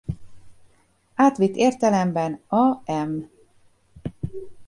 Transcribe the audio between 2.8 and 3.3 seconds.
m.